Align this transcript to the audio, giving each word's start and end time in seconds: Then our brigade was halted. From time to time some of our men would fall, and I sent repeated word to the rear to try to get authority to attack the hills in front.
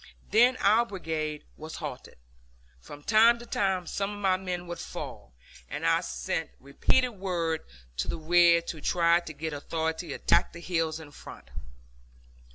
Then 0.31 0.57
our 0.61 0.83
brigade 0.83 1.45
was 1.57 1.75
halted. 1.75 2.17
From 2.79 3.03
time 3.03 3.37
to 3.37 3.45
time 3.45 3.85
some 3.85 4.17
of 4.17 4.25
our 4.25 4.39
men 4.39 4.65
would 4.65 4.79
fall, 4.79 5.31
and 5.69 5.85
I 5.85 6.01
sent 6.01 6.49
repeated 6.59 7.09
word 7.09 7.61
to 7.97 8.07
the 8.07 8.17
rear 8.17 8.63
to 8.63 8.81
try 8.81 9.19
to 9.19 9.31
get 9.33 9.53
authority 9.53 10.07
to 10.07 10.13
attack 10.15 10.53
the 10.53 10.59
hills 10.59 10.99
in 10.99 11.11
front. 11.11 11.51